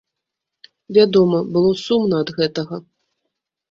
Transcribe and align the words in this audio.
Вядома, 0.99 1.43
было 1.53 1.71
сумна 1.85 2.15
ад 2.27 2.35
гэтага. 2.43 2.85